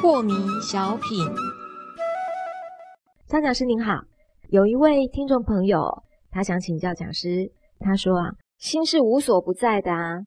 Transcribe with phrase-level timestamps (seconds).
[0.00, 1.26] 破迷小品，
[3.26, 4.02] 张讲师您好，
[4.48, 10.20] 有一位听众朋友，他想请教讲师，他说啊，心是无所不在的啊，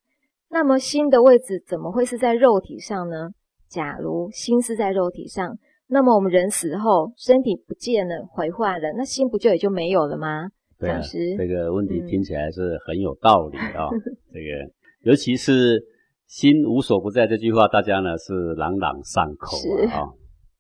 [0.50, 3.30] 那么心的位置怎么会是在肉体上呢？
[3.70, 5.58] 假如心是在肉体上，
[5.94, 10.50] 那么我们人死后身体不见了、毁坏了，那心不就也就没有了吗？
[10.80, 11.00] 对啊
[11.38, 13.88] 这个问题听起来是很有道理啊、
[14.34, 14.70] 这个
[15.04, 15.82] 尤其是
[16.28, 20.14] “心无所不在”这句话，大家呢是朗朗上口是啊、哦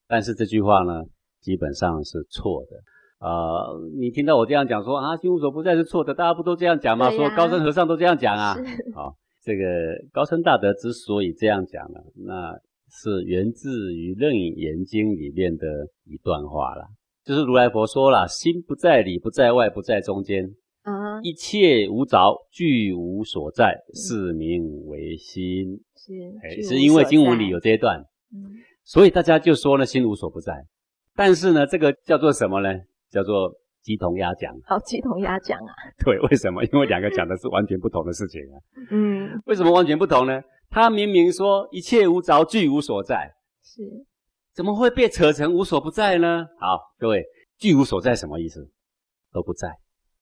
[0.07, 1.01] 但是这句话呢，
[1.41, 2.77] 基本上是错的。
[3.19, 7.09] 呃，你听到我这样讲说啊，心无所不在是错的，大家不都这样讲吗？
[7.09, 8.53] 说高僧和尚都这样讲啊。
[8.53, 8.61] 是
[8.93, 9.63] 好、这个
[10.11, 12.53] 高僧大德之所以这样讲呢，那
[12.95, 15.65] 是源自于《楞严经》里面的
[16.05, 16.85] 一段话啦。
[17.25, 20.45] 就是如来佛说了，心不在里，不在外，不在中间，
[20.83, 22.17] 啊，一切无着，
[22.51, 25.81] 具无所在，是名为心。
[25.95, 27.99] 是哎，具无是因为经文里有这一段，
[28.31, 30.53] 嗯所以大家就说呢，心无所不在。
[31.15, 32.69] 但是呢，这个叫做什么呢？
[33.09, 33.51] 叫做
[33.81, 34.53] 鸡同鸭讲。
[34.65, 35.71] 好，鸡同鸭讲啊，
[36.03, 36.63] 对，为什么？
[36.65, 38.59] 因为两个讲的是完全不同的事情啊。
[38.91, 40.41] 嗯，为什么完全不同呢？
[40.73, 43.31] 他明明说一切无着，具无所在，
[43.63, 43.83] 是
[44.55, 46.47] 怎么会被扯成无所不在呢？
[46.59, 47.23] 好，各位，
[47.59, 48.67] 具无所在什么意思？
[49.31, 49.69] 都不在，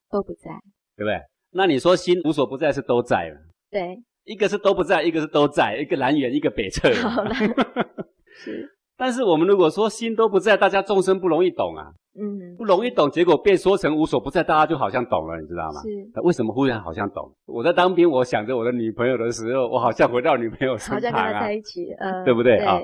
[0.09, 0.51] 都不在，
[0.97, 1.21] 对不对？
[1.51, 6.93] 那你说心无所不在是都在了，对，一个是都不在，一个是都在，一个南辕，一个北辙。
[6.95, 15.81] 好了是， 但是我们如果说心都不在，大家众生不容易懂啊，嗯，不容易懂，结果被说成无所不在，大家就好像懂了，你知道吗？
[15.81, 17.33] 是，为什么忽然好像懂？
[17.45, 22.79] 我在当兵，我想着我的女朋友的时候，我好像回到女朋友身好像跟他旁啊在，一起，呃，对不对啊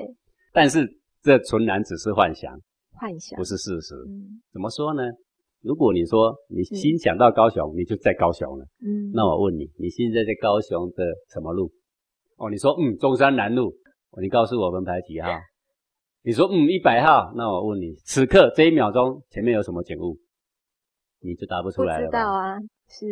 [0.52, 0.88] 但是
[1.22, 2.58] 这纯然只是幻想，
[2.94, 3.94] 幻想不，是事实。
[4.08, 5.02] 嗯怎么说呢？
[5.62, 11.70] 如果你说你心想到高雄，你就在高雄了，嗯，那我问你，你现在在高雄的什么路？
[12.38, 13.74] 哦，你说嗯中山南路，
[14.12, 15.28] 哦你告诉我们排几号？
[16.28, 20.18] 你说嗯一百号，那我问你，此刻这一秒钟前面有什么景物？
[21.22, 22.12] 你就答不出来了知？
[22.12, 23.06] 道啊，是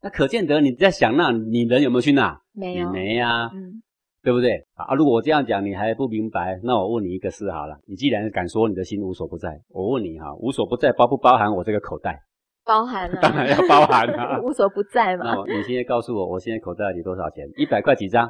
[0.00, 2.40] 那可见得你在想那，你人有没有去那？
[2.54, 3.82] 你没有，没呀、嗯，
[4.22, 4.64] 对不对？
[4.76, 12.18] 啊，如果我这样讲你还不明白，那我问你一个事好了，你既然敢说你的心无所不在，我问你哈，无所不在包不包含我这个口袋？
[12.64, 17.46] 包含了， 当然要包含了 无所不在那嘛，那你现在告诉我，我现在口袋里多少钱？
[17.58, 18.26] 一百块几张？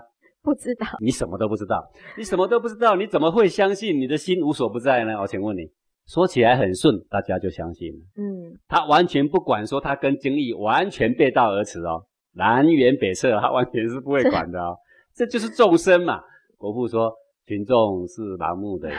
[0.48, 1.86] 不知道， 你什么都不知道，
[2.16, 5.20] 你什么都不知道，你怎么会相信你的心无所不在呢？
[5.20, 5.70] 我请问你，
[6.06, 7.98] 说起来很顺，大家就相信了。
[8.16, 14.74] 嗯，他完全不管说他跟经义完全背道而驰哦，南辕北辙，他完全是不会管的哦。
[15.14, 16.22] 这就是众生嘛。
[16.56, 17.12] 国父说，
[17.46, 18.96] 群众是盲目的呀，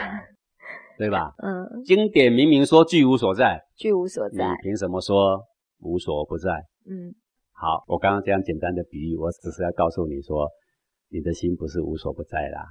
[0.96, 1.32] 对吧？
[1.42, 5.42] 嗯，经典明明说具无所在，居无所在你在，凭什么说
[5.80, 6.50] 无所不在？
[6.88, 7.12] 嗯，
[7.52, 10.48] 好，我刚刚这样简单的比喻，我只是要告诉你说，
[11.10, 12.64] 你的心不是无所不在啦，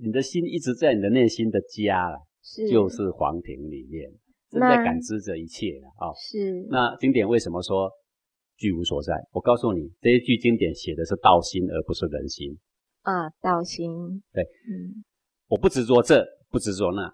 [0.00, 4.10] 你的心一直在你的内心的家啦，是，就是皇庭里面，
[4.50, 7.90] 正在感知着一切啦啊、是，那经典为什么说
[8.56, 9.14] 具无所在？
[9.32, 12.56] 我告诉你，这一句经典写的是道心，而不是人心。
[13.00, 13.90] 啊，道心，
[14.32, 15.02] 对，嗯，
[15.48, 17.10] 我不执着这，不执着那，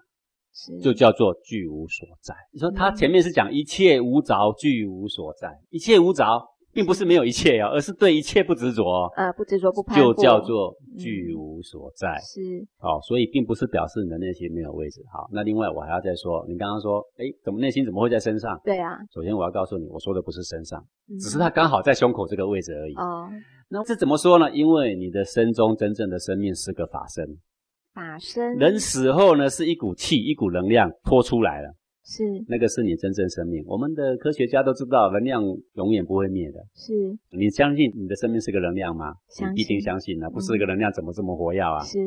[0.53, 2.35] 是，就叫做具无所在。
[2.51, 2.95] 你说他嗯。
[2.95, 6.25] 前面是讲一切无着，具无所在，一切无着，
[6.73, 12.17] 并不是没有一切哦，而是对一切不执着哦，呃，不执着不攀就叫做嗯具无所在。
[12.19, 12.41] 是，
[12.79, 15.01] 哦，所以并不是表示你的内心没有位置。
[15.11, 18.59] 好，那另外我还要再说，你刚刚说，哎，怎么内心怎么会在身上？
[18.63, 22.93] 对啊，首先我要告诉你，我说的不是身上，嗯只是它刚好在胸口这个位置而已。
[22.95, 23.29] 哦，
[23.69, 24.51] 那这怎么说呢？
[24.51, 27.25] 因为你的身中真正的生命是个法身，
[27.93, 31.73] 法身，人死后呢是一股气、一股能量拖出来了，
[32.05, 33.63] 是那个是你真正生命。
[33.65, 35.41] 我们的科学家都知道，能量
[35.73, 36.59] 永远不会灭的。
[36.75, 36.93] 是
[37.31, 39.13] 你相信你的生命是个能量吗？
[39.29, 41.79] 相信你必定相信啊，不是个能量怎么这么活跃啊？
[41.83, 41.97] 是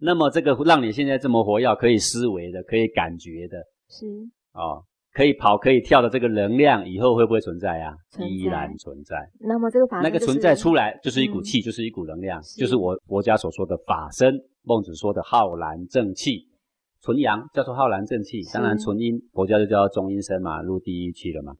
[0.00, 3.56] 那么这个让你现在这么活跃，可以思维的，可以感觉的，
[3.88, 4.06] 是，
[4.52, 4.84] 哦，
[5.14, 7.94] 可以跑可以跳的这个能量，以后会不会存在啊？
[8.10, 9.16] 在依然存在。
[9.40, 16.48] 那么这个法就是那个存在出来就是一股嗯气，就是一股能量，是就是我佛家所说的法身，孟子说的浩然正气。
[17.02, 21.52] 纯阳叫做浩然正气，当然纯阴佛教就叫中阴身嘛，入地狱去了嘛。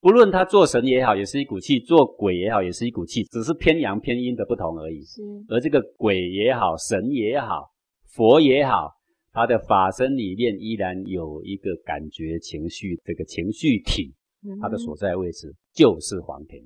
[0.00, 5.02] 不论他做神也好，也是一股气；做鬼也好，也是一股气，只是偏阳偏阴的不同而已。
[5.02, 7.70] 是而这个鬼也好，神也好，
[8.12, 8.90] 佛也好，
[9.32, 14.14] 他的法身里面依然有一个感觉情绪，这个情绪体，
[14.44, 16.62] 嗯它的所在位置就是黄庭。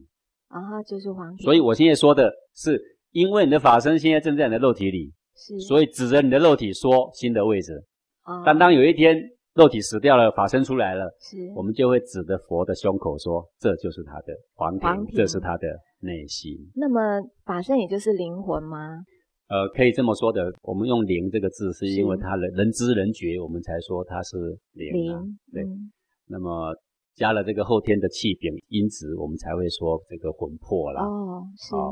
[0.48, 2.82] 啊，就是黄庭，所以我现在说的是，
[3.12, 7.80] 因为你的法身现在正在你的肉体里，是所以指着你的肉体说新的位置。
[8.22, 9.16] 啊但当有一天
[9.54, 15.66] 肉体死掉了，法身出来了，是我们就会指着佛的胸口说，这就是他的黄庭，黄这是他的
[16.00, 16.56] 内心。
[16.74, 19.02] 那么法身也就是灵魂吗？
[19.48, 24.36] 呃，可以这么说的，我们用灵这个字，是因为是他人人知人觉，我们才说他是
[24.72, 25.18] 灵啊。
[25.18, 25.90] 灵，对，嗯
[26.28, 26.72] 那么
[27.16, 31.04] 加了这个后天的气禀因子，我们才会说这个魂魄啦。
[31.04, 31.90] 哦，是，好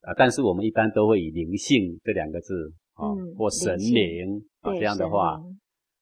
[0.00, 5.55] 啊，但是我们一般都会以灵性这两个字啊，嗯或神灵啊这样的话灵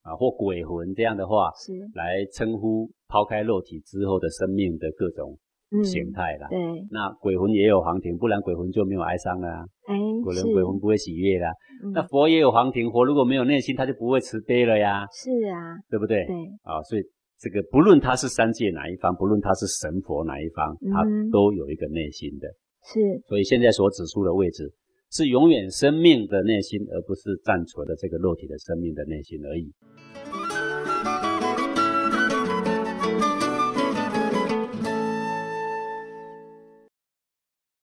[0.05, 5.37] 啊，或鬼魂这样的话，是，来称呼抛开肉体之后的生命的各种
[5.73, 6.47] 嗯，形态啦。
[6.51, 6.59] 对，
[6.91, 9.65] 那鬼魂也有黄庭，不然鬼魂就没有哀伤了啊。
[9.87, 11.49] 哎，鬼是魂鬼魂不会喜悦啦。
[11.83, 16.25] 嗯那佛也有黄庭，佛如果没有内心，他就不会慈悲了呀，是啊，对不对？
[16.27, 17.03] 对，啊，所以
[17.39, 22.49] 这个不论他是三界哪一方，不论他是神佛哪一方，他嗯都有一个内心的。
[22.85, 24.71] 是，所以现在所指出的位置，
[25.15, 29.73] 是永远生命的内心，而不是暂存的这个肉体的生命的内心而已。